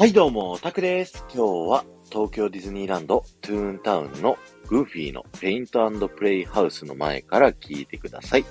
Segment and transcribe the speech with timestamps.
[0.00, 1.26] はいどうも、タクです。
[1.30, 8.46] 今日は東京ディズニーランドトゥーンタウンのグーフィーのペイントプレイハウスの前から聞いてください。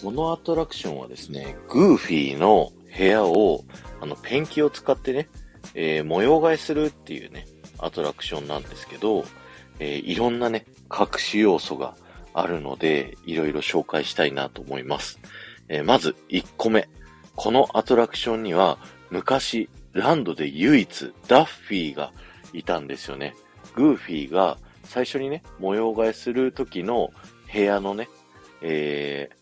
[0.00, 3.64] このアトラクションはですね、グーフィーの部屋を
[4.00, 5.28] あのペンキを使ってね、
[5.74, 7.46] えー模様替えするっていうね、
[7.80, 9.24] アトラクションなんですけど、
[9.80, 11.96] えーいろんなね、隠し要素が
[12.32, 15.18] あるので、いろいろ紹介したいなと思います。
[15.68, 16.88] えーまず1個目。
[17.34, 18.78] このアトラクションには
[19.10, 22.12] 昔ランドで唯一ダッフィーが
[22.52, 23.34] いたんですよね。
[23.74, 27.12] グーフィーが最初にね、模様替えする時の
[27.52, 28.08] 部屋のね、
[28.62, 29.36] えー、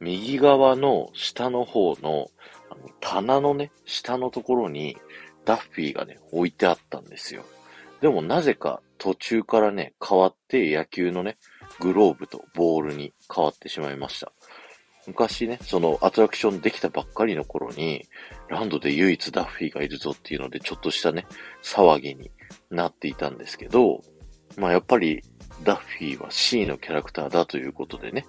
[0.00, 2.30] 右側の下の方の
[2.70, 4.96] あの棚のね、下のところに
[5.44, 7.44] ダッフィーがね、置いてあったんですよ。
[8.00, 11.36] でもなぜか途中からね、変わって野球のね、
[11.80, 14.32] グローブとボールに変わってしまいました。
[15.06, 18.06] 昔ね、そのアトラクションできたばっかりの頃に、
[18.48, 21.26] ランドで唯一ダッフィーがいるぞっていうので、ちょっとしたね、
[21.62, 22.30] 騒ぎに
[22.70, 24.02] なっていたんですけど、
[24.56, 25.22] まあやっぱり
[25.64, 28.26] ダッフィーは C のキャラクターだということでね、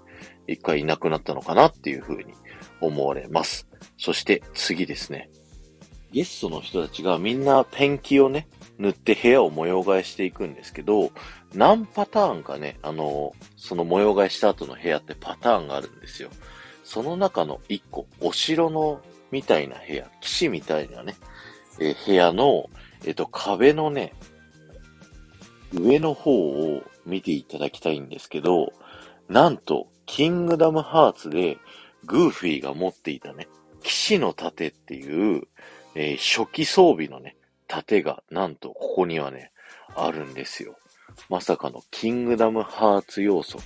[0.48, 2.34] 一回いなくなったのかなっていうふうに
[2.80, 3.68] 思われます。
[3.98, 5.30] そして次ですね。
[6.12, 11.12] ゲストの人たちがみんなペンキをね、塗って部屋を模様替えしていくんですけど、
[11.54, 16.30] 何パターンかね、あの、その模様替えした後の部屋ってパターンがあるんですよ。
[16.92, 19.00] その中の一個、お城の
[19.32, 21.16] みたいな部屋、騎士みたいなね、
[21.80, 22.70] えー部屋の、
[23.06, 24.14] えっ、と、壁のね、
[25.74, 28.74] 上の方を見ていただきたいんですけど、
[29.30, 31.58] なんと、キングダムハーツで、
[32.04, 33.48] グーフィーが持っていたね、
[33.84, 35.44] 騎士の盾っていう、
[35.96, 37.38] えー初期装備のね、
[37.70, 39.54] 盾が、なんと、ここにはね、
[39.96, 40.76] あるんですよ。
[41.30, 43.60] まさかのキングダムハーツ要素。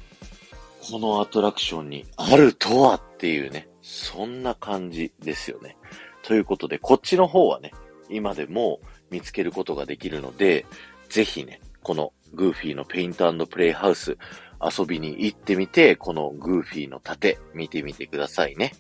[0.92, 5.78] このアトラクションにあるとはっっていうね、そんな感じですよね。
[6.22, 7.72] ということで、こっちの方はね、
[8.10, 10.66] 今でも見つけることができるので、
[11.10, 14.18] ぜひね、このグーフィーのペイントプレイハウス
[14.62, 18.74] 遊びに行ってみて、このグーフィーの盾見てみてくださいね。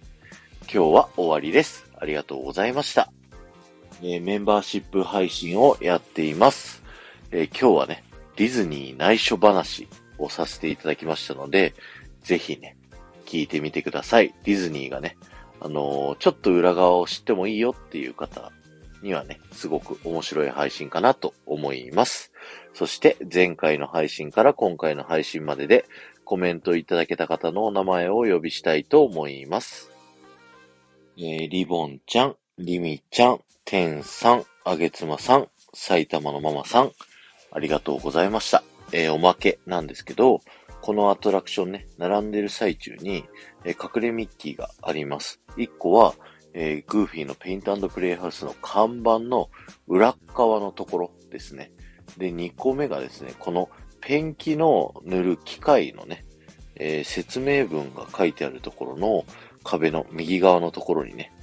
[0.62, 1.90] 今日は終わりです。
[1.98, 3.12] ありがとうございました。
[4.02, 6.84] えーメンバーシップ配信をやっています。
[7.32, 8.04] えー今日はね、
[8.36, 11.74] ディズニー内緒話をさせていただきましたので、
[12.22, 12.76] ぜひね、
[13.25, 14.34] 聞いてみてください。
[14.44, 15.18] ディズニーがね、
[15.59, 18.52] あのーちょっと裏側を知ってもいいよっていう方
[19.02, 22.31] にはね、すごく面白い配信かなと思います。
[22.74, 25.85] そして、前回の配信から今回の配信までで
[26.24, 29.91] コメントいただけた方のお名前をお呼びしたいと思います。
[31.18, 36.91] えー、リボンちゃん、リミちゃん、テンさん、あげつまさん、埼玉のママさん、
[37.52, 38.64] ありがとうございました。
[38.91, 40.41] えーおまけなんですけど、
[40.85, 43.25] このアトラクションね、並んでる最中に、
[43.63, 45.41] え隠れミッキーがあります。
[45.57, 46.13] 1個は、
[46.53, 49.50] えーグーフィーのペイントプレイハウスの看板の
[49.88, 51.72] 裏側のところですね。
[52.19, 53.68] で、2個目がですね、この
[54.00, 56.23] ペンキの塗る機械のね、
[56.75, 59.25] えー説明文が書いてあるところの
[59.63, 61.34] 壁の右側のところにね、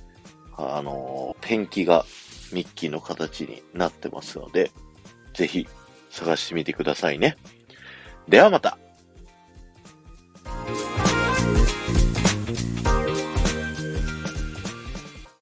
[0.57, 2.07] あのーペンキが
[2.53, 4.71] ミッキーの形になってますので、
[5.35, 5.67] ぜひ
[6.11, 7.37] 探してみてくださいね。
[8.29, 8.79] ではまた